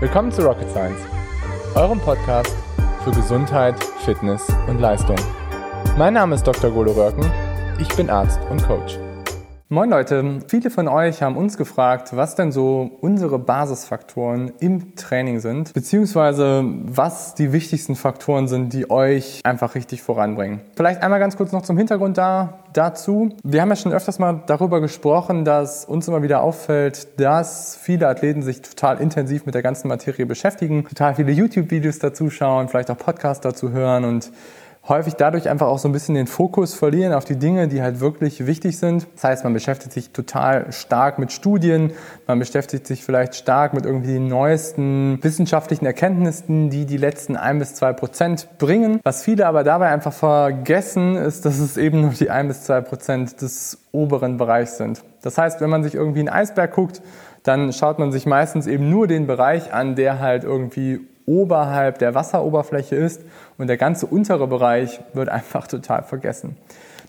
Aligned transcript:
Willkommen 0.00 0.32
zu 0.32 0.40
Rocket 0.40 0.70
Science, 0.70 1.02
eurem 1.74 2.00
Podcast 2.00 2.56
für 3.04 3.10
Gesundheit, 3.10 3.74
Fitness 4.02 4.48
und 4.66 4.80
Leistung. 4.80 5.16
Mein 5.98 6.14
Name 6.14 6.36
ist 6.36 6.46
Dr. 6.46 6.70
Golo 6.70 6.92
Röhrken, 6.92 7.30
ich 7.78 7.88
bin 7.96 8.08
Arzt 8.08 8.40
und 8.48 8.66
Coach. 8.66 8.98
Moin 9.72 9.88
Leute, 9.88 10.40
viele 10.48 10.68
von 10.68 10.88
euch 10.88 11.22
haben 11.22 11.36
uns 11.36 11.56
gefragt, 11.56 12.16
was 12.16 12.34
denn 12.34 12.50
so 12.50 12.90
unsere 13.02 13.38
Basisfaktoren 13.38 14.50
im 14.58 14.96
Training 14.96 15.38
sind, 15.38 15.72
beziehungsweise 15.74 16.64
was 16.64 17.36
die 17.36 17.52
wichtigsten 17.52 17.94
Faktoren 17.94 18.48
sind, 18.48 18.72
die 18.72 18.90
euch 18.90 19.40
einfach 19.44 19.76
richtig 19.76 20.02
voranbringen. 20.02 20.60
Vielleicht 20.74 21.04
einmal 21.04 21.20
ganz 21.20 21.36
kurz 21.36 21.52
noch 21.52 21.62
zum 21.62 21.78
Hintergrund 21.78 22.18
da, 22.18 22.64
dazu. 22.72 23.28
Wir 23.44 23.62
haben 23.62 23.68
ja 23.68 23.76
schon 23.76 23.92
öfters 23.92 24.18
mal 24.18 24.42
darüber 24.44 24.80
gesprochen, 24.80 25.44
dass 25.44 25.84
uns 25.84 26.08
immer 26.08 26.24
wieder 26.24 26.42
auffällt, 26.42 27.20
dass 27.20 27.76
viele 27.76 28.08
Athleten 28.08 28.42
sich 28.42 28.62
total 28.62 29.00
intensiv 29.00 29.46
mit 29.46 29.54
der 29.54 29.62
ganzen 29.62 29.86
Materie 29.86 30.26
beschäftigen, 30.26 30.84
total 30.84 31.14
viele 31.14 31.30
YouTube-Videos 31.30 32.00
dazu 32.00 32.28
schauen, 32.28 32.66
vielleicht 32.66 32.90
auch 32.90 32.98
Podcasts 32.98 33.40
dazu 33.40 33.70
hören 33.70 34.04
und 34.04 34.32
häufig 34.88 35.14
dadurch 35.14 35.48
einfach 35.48 35.66
auch 35.66 35.78
so 35.78 35.88
ein 35.88 35.92
bisschen 35.92 36.14
den 36.14 36.26
Fokus 36.26 36.74
verlieren 36.74 37.12
auf 37.12 37.24
die 37.24 37.36
Dinge, 37.36 37.68
die 37.68 37.82
halt 37.82 38.00
wirklich 38.00 38.46
wichtig 38.46 38.78
sind. 38.78 39.06
Das 39.14 39.24
heißt, 39.24 39.44
man 39.44 39.52
beschäftigt 39.52 39.92
sich 39.92 40.10
total 40.10 40.72
stark 40.72 41.18
mit 41.18 41.32
Studien, 41.32 41.92
man 42.26 42.38
beschäftigt 42.38 42.86
sich 42.86 43.04
vielleicht 43.04 43.34
stark 43.34 43.74
mit 43.74 43.84
irgendwie 43.84 44.14
den 44.14 44.28
neuesten 44.28 45.18
wissenschaftlichen 45.22 45.86
Erkenntnissen, 45.86 46.70
die 46.70 46.86
die 46.86 46.96
letzten 46.96 47.36
ein 47.36 47.58
bis 47.58 47.74
zwei 47.74 47.92
Prozent 47.92 48.48
bringen. 48.58 49.00
Was 49.04 49.22
viele 49.22 49.46
aber 49.46 49.64
dabei 49.64 49.88
einfach 49.88 50.12
vergessen, 50.12 51.16
ist, 51.16 51.44
dass 51.44 51.58
es 51.58 51.76
eben 51.76 52.00
nur 52.00 52.10
die 52.10 52.30
ein 52.30 52.48
bis 52.48 52.64
zwei 52.64 52.80
Prozent 52.80 53.40
des 53.42 53.78
oberen 53.92 54.38
Bereichs 54.38 54.76
sind. 54.78 55.02
Das 55.22 55.36
heißt, 55.36 55.60
wenn 55.60 55.70
man 55.70 55.82
sich 55.82 55.94
irgendwie 55.94 56.20
einen 56.20 56.28
Eisberg 56.30 56.72
guckt, 56.72 57.02
dann 57.42 57.72
schaut 57.72 57.98
man 57.98 58.12
sich 58.12 58.26
meistens 58.26 58.66
eben 58.66 58.90
nur 58.90 59.06
den 59.06 59.26
Bereich 59.26 59.72
an, 59.72 59.94
der 59.94 60.20
halt 60.20 60.44
irgendwie 60.44 61.00
oberhalb 61.26 61.98
der 61.98 62.14
Wasseroberfläche 62.14 62.96
ist 62.96 63.22
und 63.58 63.66
der 63.66 63.76
ganze 63.76 64.06
untere 64.06 64.46
Bereich 64.46 65.00
wird 65.12 65.28
einfach 65.28 65.66
total 65.66 66.02
vergessen. 66.02 66.56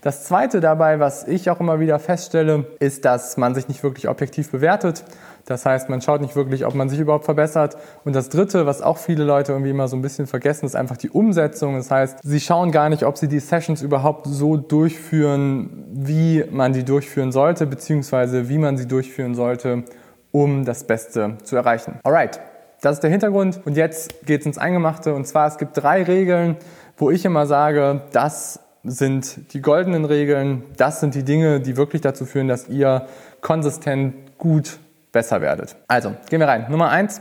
Das 0.02 0.24
zweite 0.24 0.58
dabei, 0.58 0.98
was 0.98 1.28
ich 1.28 1.48
auch 1.48 1.60
immer 1.60 1.78
wieder 1.78 2.00
feststelle, 2.00 2.66
ist, 2.80 3.04
dass 3.04 3.36
man 3.36 3.54
sich 3.54 3.68
nicht 3.68 3.84
wirklich 3.84 4.08
objektiv 4.08 4.50
bewertet. 4.50 5.04
Das 5.46 5.64
heißt, 5.64 5.88
man 5.90 6.00
schaut 6.00 6.20
nicht 6.20 6.34
wirklich, 6.34 6.66
ob 6.66 6.74
man 6.74 6.88
sich 6.88 6.98
überhaupt 6.98 7.24
verbessert. 7.24 7.76
Und 8.04 8.16
das 8.16 8.28
dritte, 8.28 8.66
was 8.66 8.82
auch 8.82 8.98
viele 8.98 9.22
Leute 9.22 9.52
irgendwie 9.52 9.70
immer 9.70 9.86
so 9.86 9.94
ein 9.94 10.02
bisschen 10.02 10.26
vergessen, 10.26 10.66
ist 10.66 10.74
einfach 10.74 10.96
die 10.96 11.08
Umsetzung. 11.08 11.76
Das 11.76 11.92
heißt, 11.92 12.18
sie 12.20 12.40
schauen 12.40 12.72
gar 12.72 12.88
nicht, 12.88 13.04
ob 13.04 13.16
sie 13.16 13.28
die 13.28 13.38
Sessions 13.38 13.80
überhaupt 13.80 14.26
so 14.26 14.56
durchführen, 14.56 15.84
wie 15.92 16.44
man 16.50 16.72
die 16.72 16.84
durchführen 16.84 17.30
sollte, 17.30 17.66
beziehungsweise 17.66 18.48
wie 18.48 18.58
man 18.58 18.76
sie 18.76 18.88
durchführen 18.88 19.36
sollte, 19.36 19.84
um 20.32 20.64
das 20.64 20.82
Beste 20.82 21.38
zu 21.44 21.54
erreichen. 21.54 22.00
Alright, 22.02 22.40
das 22.82 22.96
ist 22.96 23.02
der 23.02 23.10
Hintergrund. 23.10 23.60
Und 23.64 23.76
jetzt 23.76 24.26
geht 24.26 24.40
es 24.40 24.46
ins 24.46 24.58
Eingemachte. 24.58 25.14
Und 25.14 25.26
zwar, 25.26 25.46
es 25.46 25.56
gibt 25.56 25.76
drei 25.76 26.02
Regeln, 26.02 26.56
wo 26.98 27.10
ich 27.10 27.24
immer 27.24 27.46
sage, 27.46 28.02
das 28.12 28.60
sind 28.84 29.54
die 29.54 29.62
goldenen 29.62 30.04
Regeln. 30.04 30.64
Das 30.76 31.00
sind 31.00 31.14
die 31.14 31.22
Dinge, 31.22 31.60
die 31.60 31.76
wirklich 31.76 32.02
dazu 32.02 32.26
führen, 32.26 32.48
dass 32.48 32.68
ihr 32.68 33.06
konsistent 33.40 34.36
gut 34.36 34.80
besser 35.12 35.40
werdet. 35.40 35.76
Also, 35.86 36.14
gehen 36.28 36.40
wir 36.40 36.48
rein. 36.48 36.66
Nummer 36.68 36.90
eins 36.90 37.20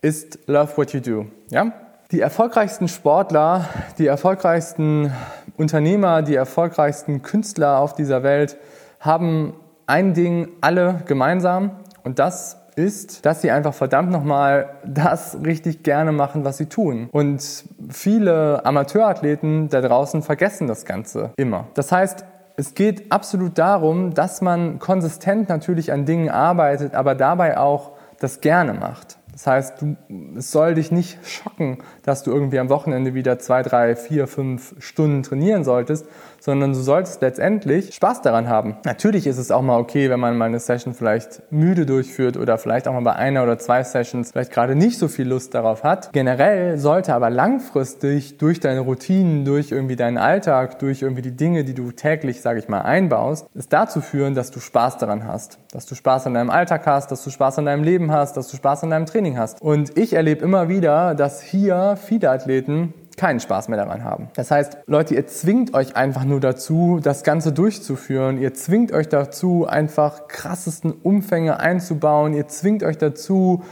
ist 0.00 0.38
Love 0.46 0.76
what 0.76 0.92
you 0.94 1.00
do. 1.00 1.26
Ja? 1.50 1.72
Die 2.10 2.20
erfolgreichsten 2.20 2.88
Sportler, 2.88 3.68
die 3.98 4.06
erfolgreichsten 4.06 5.12
Unternehmer, 5.58 6.22
die 6.22 6.34
erfolgreichsten 6.34 7.22
Künstler 7.22 7.78
auf 7.78 7.94
dieser 7.94 8.22
Welt 8.22 8.56
haben 8.98 9.54
ein 9.86 10.14
Ding 10.14 10.48
alle 10.62 11.02
gemeinsam 11.06 11.72
und 12.02 12.18
das 12.18 12.56
ist, 12.76 13.24
dass 13.26 13.42
sie 13.42 13.50
einfach 13.50 13.74
verdammt 13.74 14.10
nochmal 14.10 14.70
das 14.84 15.38
richtig 15.44 15.82
gerne 15.82 16.12
machen, 16.12 16.44
was 16.44 16.56
sie 16.56 16.66
tun. 16.66 17.08
Und 17.12 17.64
viele 17.90 18.64
Amateurathleten 18.64 19.68
da 19.68 19.80
draußen 19.80 20.22
vergessen 20.22 20.66
das 20.66 20.84
Ganze 20.84 21.30
immer. 21.36 21.68
Das 21.74 21.92
heißt, 21.92 22.24
es 22.56 22.74
geht 22.74 23.10
absolut 23.10 23.58
darum, 23.58 24.14
dass 24.14 24.40
man 24.40 24.78
konsistent 24.78 25.48
natürlich 25.48 25.92
an 25.92 26.04
Dingen 26.04 26.28
arbeitet, 26.28 26.94
aber 26.94 27.14
dabei 27.14 27.58
auch 27.58 27.92
das 28.20 28.40
gerne 28.40 28.74
macht. 28.74 29.18
Das 29.32 29.46
heißt, 29.46 29.80
du, 29.80 29.96
es 30.36 30.50
soll 30.50 30.74
dich 30.74 30.92
nicht 30.92 31.18
schocken, 31.26 31.78
dass 32.02 32.22
du 32.22 32.30
irgendwie 32.30 32.58
am 32.58 32.68
Wochenende 32.68 33.14
wieder 33.14 33.38
zwei, 33.38 33.62
drei, 33.62 33.96
vier, 33.96 34.26
fünf 34.26 34.74
Stunden 34.78 35.22
trainieren 35.22 35.64
solltest, 35.64 36.06
sondern 36.42 36.72
du 36.72 36.80
solltest 36.80 37.22
letztendlich 37.22 37.94
Spaß 37.94 38.22
daran 38.22 38.48
haben. 38.48 38.76
Natürlich 38.84 39.28
ist 39.28 39.38
es 39.38 39.52
auch 39.52 39.62
mal 39.62 39.78
okay, 39.78 40.10
wenn 40.10 40.18
man 40.18 40.36
mal 40.36 40.46
eine 40.46 40.58
Session 40.58 40.92
vielleicht 40.92 41.40
müde 41.52 41.86
durchführt 41.86 42.36
oder 42.36 42.58
vielleicht 42.58 42.88
auch 42.88 42.92
mal 42.92 43.02
bei 43.02 43.14
einer 43.14 43.44
oder 43.44 43.58
zwei 43.58 43.84
Sessions 43.84 44.32
vielleicht 44.32 44.50
gerade 44.50 44.74
nicht 44.74 44.98
so 44.98 45.06
viel 45.06 45.28
Lust 45.28 45.54
darauf 45.54 45.84
hat. 45.84 46.12
Generell 46.12 46.78
sollte 46.78 47.14
aber 47.14 47.30
langfristig 47.30 48.38
durch 48.38 48.58
deine 48.58 48.80
Routinen, 48.80 49.44
durch 49.44 49.70
irgendwie 49.70 49.94
deinen 49.94 50.18
Alltag, 50.18 50.80
durch 50.80 51.02
irgendwie 51.02 51.22
die 51.22 51.36
Dinge, 51.36 51.62
die 51.62 51.74
du 51.74 51.92
täglich, 51.92 52.40
sage 52.40 52.58
ich 52.58 52.68
mal, 52.68 52.80
einbaust, 52.80 53.46
es 53.54 53.68
dazu 53.68 54.00
führen, 54.00 54.34
dass 54.34 54.50
du 54.50 54.58
Spaß 54.58 54.98
daran 54.98 55.28
hast, 55.28 55.58
dass 55.70 55.86
du 55.86 55.94
Spaß 55.94 56.26
an 56.26 56.34
deinem 56.34 56.50
Alltag 56.50 56.86
hast, 56.86 57.12
dass 57.12 57.22
du 57.22 57.30
Spaß 57.30 57.60
an 57.60 57.66
deinem 57.66 57.84
Leben 57.84 58.10
hast, 58.10 58.36
dass 58.36 58.48
du 58.48 58.56
Spaß 58.56 58.82
an 58.82 58.90
deinem 58.90 59.06
Training 59.06 59.21
Training 59.22 59.38
hast. 59.38 59.62
Und 59.62 59.96
ich 59.96 60.14
erlebe 60.14 60.44
immer 60.44 60.68
wieder, 60.68 61.14
dass 61.14 61.40
hier 61.40 61.96
viele 61.96 62.30
Athleten 62.30 62.92
keinen 63.16 63.38
Spaß 63.38 63.68
mehr 63.68 63.78
daran 63.78 64.02
haben. 64.02 64.28
Das 64.34 64.50
heißt, 64.50 64.78
Leute, 64.86 65.14
ihr 65.14 65.26
zwingt 65.28 65.74
euch 65.74 65.94
einfach 65.96 66.24
nur 66.24 66.40
dazu, 66.40 66.98
das 67.00 67.22
Ganze 67.22 67.52
durchzuführen. 67.52 68.40
Ihr 68.40 68.52
zwingt 68.54 68.90
euch 68.90 69.08
dazu, 69.08 69.66
einfach 69.66 70.26
krassesten 70.26 70.92
Umfänge 70.92 71.60
einzubauen. 71.60 72.34
Ihr 72.34 72.48
zwingt 72.48 72.82
euch 72.82 72.98
dazu, 72.98 73.62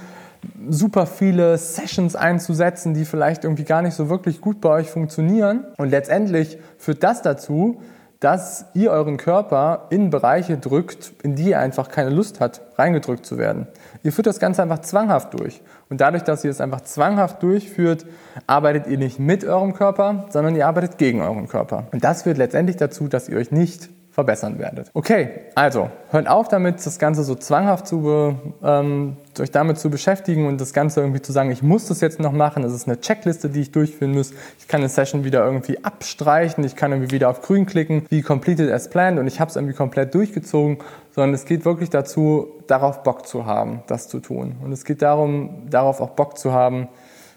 super 0.69 1.07
viele 1.07 1.59
Sessions 1.59 2.15
einzusetzen, 2.15 2.95
die 2.95 3.05
vielleicht 3.05 3.45
irgendwie 3.45 3.65
gar 3.65 3.83
nicht 3.83 3.95
so 3.95 4.09
wirklich 4.09 4.41
gut 4.41 4.61
bei 4.61 4.69
euch 4.69 4.91
funktionieren. 4.91 5.65
Und 5.79 5.91
letztendlich 5.91 6.59
führt 6.79 7.03
das 7.03 7.23
dazu, 7.23 7.81
dass 8.21 8.67
ihr 8.75 8.91
euren 8.91 9.17
Körper 9.17 9.87
in 9.89 10.11
Bereiche 10.11 10.59
drückt, 10.59 11.13
in 11.23 11.37
die 11.37 11.49
ihr 11.51 11.59
einfach 11.59 11.89
keine 11.89 12.11
Lust 12.11 12.39
hat, 12.39 12.61
reingedrückt 12.77 13.25
zu 13.25 13.39
werden. 13.39 13.67
Ihr 14.03 14.13
führt 14.13 14.27
das 14.27 14.39
Ganze 14.39 14.63
einfach 14.63 14.81
zwanghaft 14.81 15.39
durch. 15.39 15.63
Und 15.89 16.03
dadurch, 16.03 16.23
dass 16.23 16.45
ihr 16.45 16.51
es 16.51 16.61
einfach 16.61 16.83
zwanghaft 16.83 17.43
durchführt, 17.43 18.05
arbeitet 18.47 18.87
ihr 18.89 18.99
nicht 18.99 19.19
mit 19.19 19.45
eurem 19.45 19.73
Körper, 19.73 20.27
sondern 20.29 20.55
ihr 20.55 20.67
arbeitet 20.67 20.99
gegen 20.99 21.23
euren 21.23 21.49
Körper. 21.49 21.87
Und 21.93 22.05
das 22.05 22.23
führt 22.23 22.37
letztendlich 22.37 22.77
dazu, 22.77 23.09
dass 23.09 23.29
ihr 23.29 23.39
euch 23.39 23.51
nicht 23.53 23.89
verbessern 24.21 24.59
werdet. 24.59 24.91
Okay, 24.93 25.31
also 25.55 25.91
hört 26.11 26.29
auf 26.29 26.49
damit, 26.49 26.85
das 26.85 26.99
Ganze 26.99 27.25
so 27.25 27.35
zwanghaft 27.35 27.87
zu, 27.87 28.37
ähm, 28.63 29.17
euch 29.39 29.51
damit 29.51 29.79
zu 29.79 29.89
beschäftigen 29.89 30.47
und 30.47 30.61
das 30.61 30.75
Ganze 30.75 31.01
irgendwie 31.01 31.23
zu 31.23 31.33
sagen, 31.33 31.51
ich 31.51 31.63
muss 31.63 31.87
das 31.87 32.03
jetzt 32.03 32.21
noch 32.21 32.33
machen, 32.33 32.63
es 32.63 32.75
ist 32.75 32.87
eine 32.87 33.01
Checkliste, 33.01 33.49
die 33.49 33.63
ich 33.63 33.73
durchführen 33.73 34.13
muss. 34.13 34.33
Ich 34.59 34.69
kann 34.69 34.81
eine 34.81 34.91
Session 34.91 35.25
wieder 35.25 35.45
irgendwie 35.45 35.83
abstreichen, 35.83 36.63
ich 36.65 36.77
kann 36.77 36.93
irgendwie 36.93 37.13
wieder 37.13 37.31
auf 37.31 37.41
grün 37.41 37.65
klicken, 37.65 38.05
wie 38.11 38.21
completed 38.21 38.71
as 38.71 38.91
planned 38.91 39.19
und 39.19 39.27
ich 39.27 39.41
habe 39.41 39.49
es 39.49 39.57
irgendwie 39.57 39.75
komplett 39.75 40.15
durchgezogen, 40.15 40.79
sondern 41.15 41.35
es 41.35 41.47
geht 41.47 41.65
wirklich 41.65 41.89
dazu, 41.89 42.49
darauf 42.67 43.03
Bock 43.03 43.27
zu 43.27 43.47
haben, 43.47 43.83
das 43.87 44.09
zu 44.09 44.21
tun. 44.21 44.57
Und 44.63 44.73
es 44.73 44.85
geht 44.85 45.01
darum, 45.01 45.71
darauf 45.71 46.01
auch 46.03 46.11
Bock 46.11 46.37
zu 46.37 46.53
haben, 46.53 46.89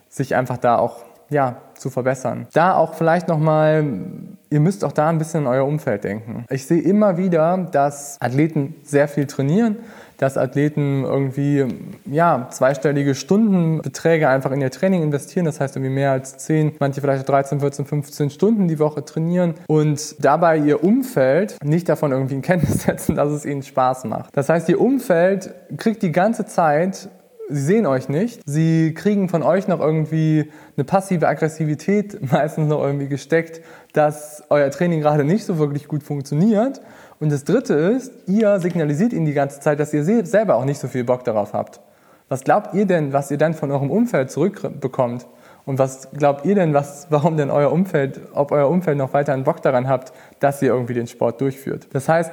sich 0.10 0.36
einfach 0.36 0.58
da 0.58 0.78
auch 0.78 0.98
ja, 1.34 1.58
zu 1.84 1.90
verbessern. 1.90 2.48
Da 2.54 2.76
auch 2.76 2.94
vielleicht 2.94 3.28
nochmal, 3.28 3.84
ihr 4.50 4.60
müsst 4.60 4.86
auch 4.86 4.94
da 4.94 5.10
ein 5.10 5.18
bisschen 5.18 5.42
in 5.42 5.48
euer 5.48 5.66
Umfeld 5.66 6.06
denken. 6.06 6.46
Ich 6.50 6.66
sehe 6.66 6.82
immer 6.82 7.18
wieder, 7.18 7.68
dass 7.72 8.18
Athleten 8.22 8.76
sehr 8.84 9.10
viel 9.10 9.28
trainieren, 9.28 9.78
dass 10.18 10.38
Athleten 10.38 11.04
irgendwie 11.04 11.66
ja, 12.06 12.48
zweistellige 12.50 13.16
Stundenbeträge 13.16 14.30
einfach 14.30 14.52
in 14.52 14.62
ihr 14.62 14.72
Training 14.72 15.04
investieren. 15.04 15.46
Das 15.46 15.60
heißt 15.60 15.76
irgendwie 15.76 15.94
mehr 15.94 16.12
als 16.12 16.38
10, 16.38 16.78
manche 16.80 17.02
vielleicht 17.02 17.28
13, 17.28 17.60
14, 17.60 17.86
15 17.86 18.30
Stunden 18.30 18.70
die 18.70 18.80
Woche 18.80 19.04
trainieren 19.04 19.56
und 19.68 20.24
dabei 20.24 20.58
ihr 20.58 20.84
Umfeld 20.84 21.58
nicht 21.64 21.90
davon 21.90 22.14
irgendwie 22.14 22.36
in 22.36 22.42
Kenntnis 22.42 22.84
setzen, 22.86 23.16
dass 23.16 23.30
es 23.30 23.46
ihnen 23.46 23.64
Spaß 23.64 24.06
macht. 24.06 24.30
Das 24.34 24.48
heißt, 24.48 24.70
ihr 24.70 24.80
Umfeld 24.80 25.54
kriegt 25.76 26.02
die 26.02 26.14
ganze 26.14 26.46
Zeit 26.46 27.09
Sie 27.49 27.61
sehen 27.61 27.85
euch 27.85 28.09
nicht. 28.09 28.41
Sie 28.45 28.93
kriegen 28.93 29.28
von 29.28 29.43
euch 29.43 29.67
noch 29.67 29.79
irgendwie 29.79 30.51
eine 30.78 30.85
passive 30.85 31.28
Aggressivität 31.28 32.31
meistens 32.31 32.69
noch 32.69 32.81
irgendwie 32.81 33.07
gesteckt, 33.07 33.61
dass 33.93 34.43
euer 34.49 34.69
Training 34.72 35.01
gerade 35.01 35.23
nicht 35.23 35.45
so 35.45 35.57
wirklich 35.57 35.87
gut 35.87 36.03
funktioniert. 36.03 36.81
Und 37.19 37.31
das 37.31 37.43
Dritte 37.43 37.73
ist, 37.73 38.11
ihr 38.28 38.59
signalisiert 38.59 39.13
ihnen 39.13 39.25
die 39.25 39.34
ganze 39.34 39.59
Zeit, 39.59 39.79
dass 39.79 39.93
ihr 39.93 40.03
selber 40.25 40.55
auch 40.55 40.66
nicht 40.66 40.79
so 40.79 40.87
viel 40.87 41.03
Bock 41.03 41.23
darauf 41.23 41.53
habt. 41.53 41.79
Was 42.29 42.43
glaubt 42.43 42.73
ihr 42.73 42.85
denn, 42.85 43.13
was 43.13 43.29
ihr 43.29 43.37
dann 43.37 43.53
von 43.53 43.72
eurem 43.72 43.91
Umfeld 43.91 44.31
zurückbekommt? 44.31 45.28
Und 45.66 45.79
was 45.79 46.11
glaubt 46.11 46.45
ihr 46.45 46.55
denn, 46.55 46.73
was, 46.73 47.07
warum 47.09 47.37
denn 47.37 47.49
euer 47.49 47.72
Umfeld, 47.72 48.19
ob 48.34 48.51
euer 48.51 48.69
Umfeld 48.69 48.97
noch 48.97 49.13
weiter 49.13 49.34
einen 49.34 49.43
Bock 49.43 49.61
daran 49.61 49.87
habt, 49.87 50.11
dass 50.40 50.61
ihr 50.61 50.69
irgendwie 50.69 50.93
den 50.93 51.07
Sport 51.07 51.40
durchführt? 51.40 51.87
Das 51.93 52.09
heißt, 52.09 52.31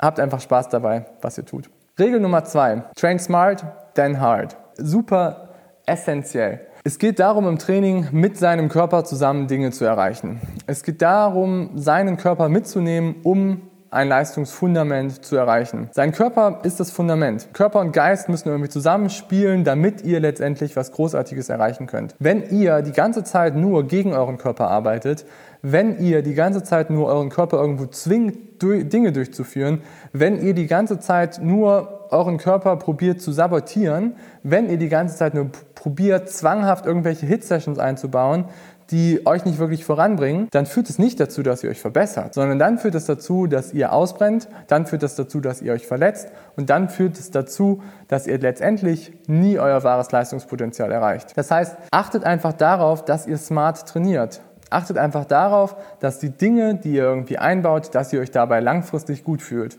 habt 0.00 0.18
einfach 0.18 0.40
Spaß 0.40 0.68
dabei, 0.68 1.06
was 1.20 1.38
ihr 1.38 1.44
tut. 1.44 1.70
Regel 1.98 2.20
Nummer 2.20 2.44
zwei. 2.44 2.82
Train 2.96 3.18
smart, 3.18 3.64
then 3.96 4.20
hard. 4.20 4.56
Super 4.76 5.48
essentiell. 5.86 6.60
Es 6.84 6.98
geht 6.98 7.18
darum, 7.18 7.48
im 7.48 7.58
Training 7.58 8.08
mit 8.12 8.38
seinem 8.38 8.68
Körper 8.68 9.04
zusammen 9.04 9.48
Dinge 9.48 9.72
zu 9.72 9.84
erreichen. 9.84 10.40
Es 10.68 10.84
geht 10.84 11.02
darum, 11.02 11.70
seinen 11.74 12.16
Körper 12.16 12.48
mitzunehmen, 12.48 13.16
um 13.24 13.62
ein 13.90 14.08
Leistungsfundament 14.08 15.24
zu 15.24 15.36
erreichen. 15.36 15.88
Sein 15.92 16.12
Körper 16.12 16.60
ist 16.64 16.78
das 16.78 16.90
Fundament. 16.90 17.48
Körper 17.54 17.80
und 17.80 17.92
Geist 17.92 18.28
müssen 18.28 18.48
irgendwie 18.48 18.68
zusammenspielen, 18.68 19.64
damit 19.64 20.02
ihr 20.02 20.20
letztendlich 20.20 20.76
was 20.76 20.92
Großartiges 20.92 21.48
erreichen 21.48 21.86
könnt. 21.86 22.14
Wenn 22.18 22.50
ihr 22.50 22.82
die 22.82 22.92
ganze 22.92 23.24
Zeit 23.24 23.56
nur 23.56 23.86
gegen 23.86 24.12
euren 24.12 24.38
Körper 24.38 24.68
arbeitet, 24.68 25.24
wenn 25.62 25.98
ihr 25.98 26.22
die 26.22 26.34
ganze 26.34 26.62
Zeit 26.62 26.90
nur 26.90 27.06
euren 27.06 27.30
Körper 27.30 27.58
irgendwo 27.58 27.86
zwingt, 27.86 28.62
Dinge 28.62 29.12
durchzuführen, 29.12 29.82
wenn 30.12 30.40
ihr 30.40 30.54
die 30.54 30.66
ganze 30.66 30.98
Zeit 31.00 31.40
nur 31.42 31.95
euren 32.10 32.38
Körper 32.38 32.76
probiert 32.76 33.20
zu 33.20 33.32
sabotieren, 33.32 34.16
wenn 34.42 34.68
ihr 34.68 34.78
die 34.78 34.88
ganze 34.88 35.16
Zeit 35.16 35.34
nur 35.34 35.50
probiert, 35.74 36.28
zwanghaft 36.28 36.86
irgendwelche 36.86 37.26
Hit-Sessions 37.26 37.78
einzubauen, 37.78 38.46
die 38.90 39.26
euch 39.26 39.44
nicht 39.44 39.58
wirklich 39.58 39.84
voranbringen, 39.84 40.48
dann 40.52 40.66
führt 40.66 40.88
es 40.88 40.98
nicht 40.98 41.18
dazu, 41.18 41.42
dass 41.42 41.64
ihr 41.64 41.70
euch 41.70 41.80
verbessert, 41.80 42.34
sondern 42.34 42.58
dann 42.58 42.78
führt 42.78 42.94
es 42.94 43.06
dazu, 43.06 43.46
dass 43.46 43.72
ihr 43.72 43.92
ausbrennt, 43.92 44.48
dann 44.68 44.86
führt 44.86 45.02
es 45.02 45.16
dazu, 45.16 45.40
dass 45.40 45.60
ihr 45.62 45.72
euch 45.72 45.86
verletzt 45.86 46.28
und 46.56 46.70
dann 46.70 46.88
führt 46.88 47.18
es 47.18 47.30
dazu, 47.30 47.82
dass 48.08 48.26
ihr 48.26 48.38
letztendlich 48.38 49.12
nie 49.26 49.58
euer 49.58 49.82
wahres 49.82 50.12
Leistungspotenzial 50.12 50.92
erreicht. 50.92 51.36
Das 51.36 51.50
heißt, 51.50 51.76
achtet 51.90 52.24
einfach 52.24 52.52
darauf, 52.52 53.04
dass 53.04 53.26
ihr 53.26 53.38
smart 53.38 53.88
trainiert. 53.88 54.40
Achtet 54.70 54.98
einfach 54.98 55.24
darauf, 55.24 55.76
dass 56.00 56.18
die 56.18 56.30
Dinge, 56.30 56.74
die 56.74 56.94
ihr 56.94 57.04
irgendwie 57.04 57.38
einbaut, 57.38 57.94
dass 57.94 58.12
ihr 58.12 58.20
euch 58.20 58.32
dabei 58.32 58.60
langfristig 58.60 59.22
gut 59.22 59.40
fühlt. 59.40 59.78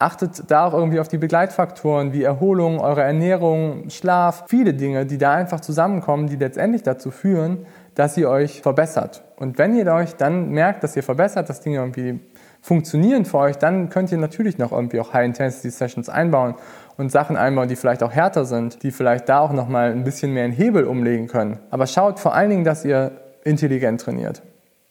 Achtet 0.00 0.48
da 0.48 0.64
auch 0.64 0.74
irgendwie 0.74 1.00
auf 1.00 1.08
die 1.08 1.18
Begleitfaktoren 1.18 2.12
wie 2.12 2.22
Erholung, 2.22 2.78
eure 2.78 3.02
Ernährung, 3.02 3.90
Schlaf, 3.90 4.44
viele 4.46 4.72
Dinge, 4.72 5.06
die 5.06 5.18
da 5.18 5.34
einfach 5.34 5.58
zusammenkommen, 5.58 6.28
die 6.28 6.36
letztendlich 6.36 6.84
dazu 6.84 7.10
führen, 7.10 7.66
dass 7.96 8.16
ihr 8.16 8.30
euch 8.30 8.62
verbessert. 8.62 9.24
Und 9.34 9.58
wenn 9.58 9.74
ihr 9.74 9.92
euch 9.92 10.14
dann 10.14 10.50
merkt, 10.50 10.84
dass 10.84 10.94
ihr 10.94 11.02
verbessert, 11.02 11.48
dass 11.48 11.62
Dinge 11.62 11.78
irgendwie 11.78 12.20
funktionieren 12.60 13.24
für 13.24 13.38
euch, 13.38 13.56
dann 13.56 13.88
könnt 13.88 14.12
ihr 14.12 14.18
natürlich 14.18 14.56
noch 14.56 14.70
irgendwie 14.70 15.00
auch 15.00 15.12
High-Intensity-Sessions 15.12 16.08
einbauen 16.08 16.54
und 16.96 17.10
Sachen 17.10 17.36
einbauen, 17.36 17.68
die 17.68 17.74
vielleicht 17.74 18.04
auch 18.04 18.12
härter 18.12 18.44
sind, 18.44 18.84
die 18.84 18.92
vielleicht 18.92 19.28
da 19.28 19.40
auch 19.40 19.52
nochmal 19.52 19.90
ein 19.90 20.04
bisschen 20.04 20.32
mehr 20.32 20.44
in 20.44 20.52
Hebel 20.52 20.84
umlegen 20.84 21.26
können. 21.26 21.58
Aber 21.70 21.88
schaut 21.88 22.20
vor 22.20 22.34
allen 22.34 22.50
Dingen, 22.50 22.64
dass 22.64 22.84
ihr 22.84 23.12
intelligent 23.42 24.00
trainiert. 24.00 24.42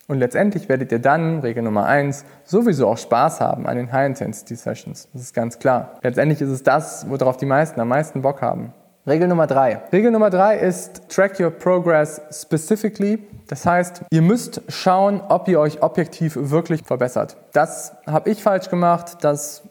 Und 0.07 0.19
letztendlich 0.19 0.69
werdet 0.69 0.91
ihr 0.93 0.99
dann, 0.99 1.39
Regel 1.39 1.63
Nummer 1.63 1.85
eins, 1.85 2.23
sowieso 2.45 2.87
auch 2.87 2.97
Spaß 2.97 3.41
haben 3.41 3.67
an 3.67 3.75
den 3.75 3.91
High-Intensity-Sessions. 3.91 5.09
Das 5.11 5.21
ist 5.21 5.33
ganz 5.33 5.59
klar. 5.59 5.95
Letztendlich 6.01 6.41
ist 6.41 6.49
es 6.49 6.63
das, 6.63 7.09
worauf 7.09 7.35
die 7.35 7.45
meisten 7.45 7.81
am 7.81 7.89
meisten 7.89 8.21
Bock 8.21 8.41
haben. 8.41 8.73
Regel 9.05 9.27
Nummer 9.27 9.47
drei. 9.47 9.81
Regel 9.91 10.11
Nummer 10.11 10.29
drei 10.29 10.57
ist 10.57 11.09
Track 11.09 11.39
your 11.39 11.49
progress 11.49 12.21
specifically. 12.31 13.19
Das 13.47 13.65
heißt, 13.65 14.03
ihr 14.09 14.21
müsst 14.21 14.61
schauen, 14.69 15.21
ob 15.27 15.47
ihr 15.47 15.59
euch 15.59 15.81
objektiv 15.81 16.37
wirklich 16.37 16.83
verbessert. 16.83 17.37
Das 17.53 17.95
habe 18.05 18.29
ich 18.29 18.43
falsch 18.43 18.69
gemacht, 18.69 19.17
das 19.21 19.63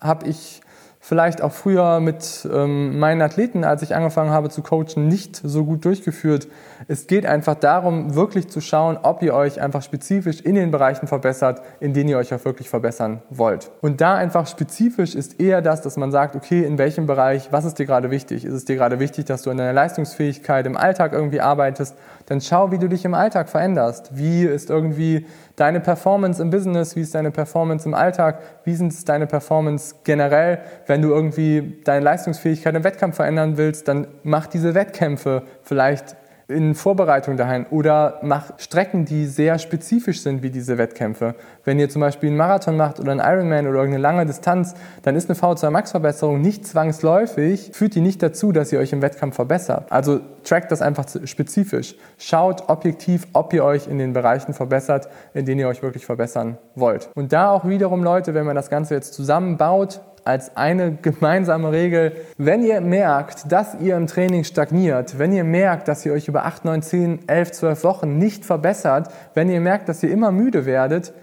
habe 0.00 0.28
ich 0.28 0.60
vielleicht 1.08 1.40
auch 1.40 1.52
früher 1.52 2.00
mit 2.00 2.46
ähm, 2.52 2.98
meinen 2.98 3.22
Athleten, 3.22 3.64
als 3.64 3.80
ich 3.80 3.96
angefangen 3.96 4.28
habe 4.30 4.50
zu 4.50 4.60
coachen, 4.60 5.08
nicht 5.08 5.40
so 5.42 5.64
gut 5.64 5.86
durchgeführt. 5.86 6.48
Es 6.86 7.06
geht 7.06 7.24
einfach 7.24 7.54
darum, 7.54 8.14
wirklich 8.14 8.48
zu 8.48 8.60
schauen, 8.60 8.98
ob 9.02 9.22
ihr 9.22 9.32
euch 9.32 9.58
einfach 9.58 9.80
spezifisch 9.80 10.42
in 10.42 10.54
den 10.54 10.70
Bereichen 10.70 11.06
verbessert, 11.06 11.62
in 11.80 11.94
denen 11.94 12.10
ihr 12.10 12.18
euch 12.18 12.34
auch 12.34 12.44
wirklich 12.44 12.68
verbessern 12.68 13.22
wollt. 13.30 13.70
Und 13.80 14.02
da 14.02 14.16
einfach 14.16 14.46
spezifisch 14.46 15.14
ist 15.14 15.40
eher 15.40 15.62
das, 15.62 15.80
dass 15.80 15.96
man 15.96 16.12
sagt, 16.12 16.36
okay, 16.36 16.62
in 16.62 16.76
welchem 16.76 17.06
Bereich, 17.06 17.48
was 17.52 17.64
ist 17.64 17.78
dir 17.78 17.86
gerade 17.86 18.10
wichtig? 18.10 18.44
Ist 18.44 18.52
es 18.52 18.66
dir 18.66 18.76
gerade 18.76 19.00
wichtig, 19.00 19.24
dass 19.24 19.40
du 19.40 19.50
an 19.50 19.56
deiner 19.56 19.72
Leistungsfähigkeit 19.72 20.66
im 20.66 20.76
Alltag 20.76 21.14
irgendwie 21.14 21.40
arbeitest? 21.40 21.96
Dann 22.26 22.42
schau, 22.42 22.70
wie 22.70 22.78
du 22.78 22.86
dich 22.86 23.06
im 23.06 23.14
Alltag 23.14 23.48
veränderst. 23.48 24.10
Wie 24.14 24.42
ist 24.44 24.68
irgendwie 24.68 25.24
deine 25.56 25.80
Performance 25.80 26.42
im 26.42 26.50
Business? 26.50 26.94
Wie 26.96 27.00
ist 27.00 27.14
deine 27.14 27.30
Performance 27.30 27.88
im 27.88 27.94
Alltag? 27.94 28.40
Wie 28.64 28.72
ist 28.72 29.08
deine 29.08 29.26
Performance 29.26 29.94
generell? 30.04 30.58
Wenn 30.86 30.97
du 31.02 31.10
irgendwie 31.10 31.80
deine 31.84 32.04
Leistungsfähigkeit 32.04 32.74
im 32.74 32.84
Wettkampf 32.84 33.16
verändern 33.16 33.56
willst, 33.56 33.88
dann 33.88 34.06
mach 34.22 34.46
diese 34.46 34.74
Wettkämpfe 34.74 35.42
vielleicht 35.62 36.16
in 36.48 36.74
Vorbereitung 36.74 37.36
dahin 37.36 37.66
oder 37.70 38.20
mach 38.22 38.58
Strecken, 38.58 39.04
die 39.04 39.26
sehr 39.26 39.58
spezifisch 39.58 40.22
sind 40.22 40.42
wie 40.42 40.48
diese 40.48 40.78
Wettkämpfe. 40.78 41.34
Wenn 41.64 41.78
ihr 41.78 41.90
zum 41.90 42.00
Beispiel 42.00 42.30
einen 42.30 42.38
Marathon 42.38 42.74
macht 42.78 42.98
oder 43.00 43.12
einen 43.12 43.20
Ironman 43.20 43.66
oder 43.66 43.80
irgendeine 43.80 44.02
lange 44.02 44.24
Distanz, 44.24 44.74
dann 45.02 45.14
ist 45.14 45.28
eine 45.28 45.38
V2 45.38 45.68
Max 45.68 45.90
Verbesserung 45.90 46.40
nicht 46.40 46.66
zwangsläufig, 46.66 47.72
führt 47.74 47.94
die 47.94 48.00
nicht 48.00 48.22
dazu, 48.22 48.52
dass 48.52 48.72
ihr 48.72 48.78
euch 48.78 48.94
im 48.94 49.02
Wettkampf 49.02 49.36
verbessert. 49.36 49.92
Also 49.92 50.20
trackt 50.42 50.72
das 50.72 50.80
einfach 50.80 51.04
spezifisch. 51.24 51.96
Schaut 52.16 52.70
objektiv, 52.70 53.26
ob 53.34 53.52
ihr 53.52 53.62
euch 53.62 53.86
in 53.86 53.98
den 53.98 54.14
Bereichen 54.14 54.54
verbessert, 54.54 55.08
in 55.34 55.44
denen 55.44 55.60
ihr 55.60 55.68
euch 55.68 55.82
wirklich 55.82 56.06
verbessern 56.06 56.56
wollt. 56.74 57.10
Und 57.14 57.34
da 57.34 57.50
auch 57.50 57.68
wiederum 57.68 58.02
Leute, 58.02 58.32
wenn 58.32 58.46
man 58.46 58.56
das 58.56 58.70
Ganze 58.70 58.94
jetzt 58.94 59.12
zusammenbaut, 59.12 60.00
als 60.28 60.58
eine 60.58 60.92
gemeinsame 60.92 61.72
Regel, 61.72 62.12
wenn 62.36 62.62
ihr 62.62 62.82
merkt, 62.82 63.50
dass 63.50 63.74
ihr 63.80 63.96
im 63.96 64.06
Training 64.06 64.44
stagniert, 64.44 65.18
wenn 65.18 65.32
ihr 65.32 65.42
merkt, 65.42 65.88
dass 65.88 66.04
ihr 66.04 66.12
euch 66.12 66.28
über 66.28 66.44
8, 66.44 66.66
9, 66.66 66.82
10, 66.82 67.28
11, 67.28 67.52
12 67.52 67.84
Wochen 67.84 68.18
nicht 68.18 68.44
verbessert, 68.44 69.08
wenn 69.32 69.48
ihr 69.48 69.62
merkt, 69.62 69.88
dass 69.88 70.02
ihr 70.02 70.10
immer 70.10 70.30
müde 70.30 70.66
werdet, 70.66 71.14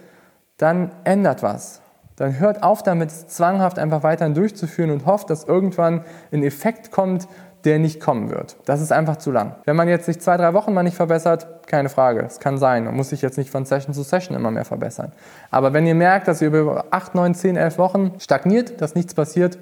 dann 0.56 0.90
ändert 1.04 1.44
was. 1.44 1.82
Dann 2.16 2.40
hört 2.40 2.64
auf 2.64 2.82
damit, 2.82 3.12
zwanghaft 3.12 3.78
einfach 3.78 4.02
weiterhin 4.02 4.34
durchzuführen 4.34 4.90
und 4.90 5.06
hofft, 5.06 5.30
dass 5.30 5.44
irgendwann 5.44 6.02
ein 6.32 6.42
Effekt 6.42 6.90
kommt, 6.90 7.28
der 7.66 7.78
nicht 7.78 8.00
kommen 8.00 8.30
wird. 8.30 8.56
Das 8.64 8.80
ist 8.80 8.92
einfach 8.92 9.16
zu 9.16 9.30
lang. 9.30 9.56
Wenn 9.64 9.76
man 9.76 9.88
jetzt 9.88 10.06
sich 10.06 10.20
zwei, 10.20 10.36
drei 10.36 10.54
Wochen 10.54 10.72
mal 10.72 10.84
nicht 10.84 10.96
verbessert, 10.96 11.66
keine 11.66 11.88
Frage, 11.88 12.20
es 12.20 12.38
kann 12.38 12.56
sein. 12.56 12.84
Man 12.84 12.94
muss 12.94 13.10
sich 13.10 13.20
jetzt 13.20 13.36
nicht 13.36 13.50
von 13.50 13.66
Session 13.66 13.92
zu 13.92 14.02
Session 14.02 14.36
immer 14.36 14.50
mehr 14.50 14.64
verbessern. 14.64 15.12
Aber 15.50 15.72
wenn 15.72 15.86
ihr 15.86 15.96
merkt, 15.96 16.28
dass 16.28 16.40
ihr 16.40 16.48
über 16.48 16.86
acht, 16.90 17.14
neun, 17.14 17.34
zehn, 17.34 17.56
elf 17.56 17.76
Wochen 17.76 18.12
stagniert, 18.18 18.80
dass 18.80 18.94
nichts 18.94 19.14
passiert, 19.14 19.58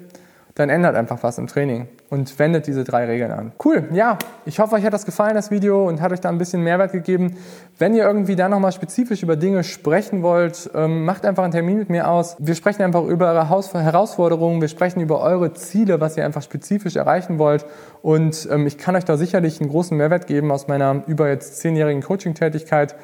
dann 0.53 0.69
ändert 0.69 0.95
einfach 0.95 1.21
was 1.23 1.37
im 1.37 1.47
Training 1.47 1.87
und 2.09 2.37
wendet 2.39 2.67
diese 2.67 2.83
drei 2.83 3.05
Regeln 3.05 3.31
an. 3.31 3.51
Cool, 3.63 3.89
ja, 3.91 4.17
ich 4.45 4.59
hoffe, 4.59 4.75
euch 4.75 4.85
hat 4.85 4.93
das 4.93 5.05
gefallen, 5.05 5.35
das 5.35 5.51
Video, 5.51 5.87
und 5.87 6.01
hat 6.01 6.11
euch 6.11 6.21
da 6.21 6.29
ein 6.29 6.37
bisschen 6.37 6.61
Mehrwert 6.61 6.91
gegeben. 6.91 7.37
Wenn 7.77 7.95
ihr 7.95 8.03
irgendwie 8.03 8.35
da 8.35 8.47
nochmal 8.47 8.71
spezifisch 8.71 9.23
über 9.23 9.35
Dinge 9.35 9.63
sprechen 9.63 10.21
wollt, 10.21 10.69
ähm, 10.75 11.05
macht 11.05 11.25
einfach 11.25 11.43
einen 11.43 11.53
Termin 11.53 11.77
mit 11.77 11.89
mir 11.89 12.09
aus. 12.09 12.35
Wir 12.39 12.55
sprechen 12.55 12.83
einfach 12.83 13.03
über 13.03 13.27
eure 13.27 13.49
Herausforderungen, 13.49 14.61
wir 14.61 14.67
sprechen 14.67 15.01
über 15.01 15.21
eure 15.21 15.53
Ziele, 15.53 15.99
was 15.99 16.17
ihr 16.17 16.25
einfach 16.25 16.41
spezifisch 16.41 16.95
erreichen 16.95 17.39
wollt. 17.39 17.65
Und 18.01 18.47
ähm, 18.51 18.67
ich 18.67 18.77
kann 18.77 18.95
euch 18.95 19.05
da 19.05 19.17
sicherlich 19.17 19.59
einen 19.59 19.69
großen 19.69 19.97
Mehrwert 19.97 20.27
geben 20.27 20.51
aus 20.51 20.67
meiner 20.67 21.03
über 21.07 21.29
jetzt 21.29 21.57
zehnjährigen 21.59 22.01
Coaching-Tätigkeit 22.01 22.95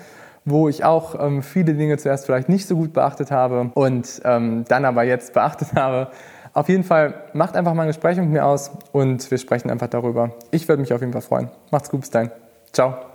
wo 0.45 0.69
ich 0.69 0.83
auch 0.83 1.15
ähm, 1.19 1.43
viele 1.43 1.75
Dinge 1.75 1.97
zuerst 1.97 2.25
vielleicht 2.25 2.49
nicht 2.49 2.65
so 2.65 2.75
gut 2.75 2.93
beachtet 2.93 3.31
habe 3.31 3.69
und 3.73 4.21
ähm, 4.25 4.65
dann 4.67 4.85
aber 4.85 5.03
jetzt 5.03 5.33
beachtet 5.33 5.69
habe. 5.75 6.07
Auf 6.53 6.67
jeden 6.69 6.83
Fall, 6.83 7.13
macht 7.33 7.55
einfach 7.55 7.73
mal 7.73 7.83
ein 7.83 7.87
Gespräch 7.87 8.17
mit 8.17 8.29
mir 8.29 8.45
aus 8.45 8.71
und 8.91 9.29
wir 9.31 9.37
sprechen 9.37 9.69
einfach 9.69 9.87
darüber. 9.87 10.31
Ich 10.51 10.67
würde 10.67 10.81
mich 10.81 10.93
auf 10.93 11.01
jeden 11.01 11.13
Fall 11.13 11.21
freuen. 11.21 11.49
Macht's 11.71 11.89
gut, 11.89 12.01
bis 12.01 12.09
dahin. 12.09 12.31
Ciao. 12.73 13.10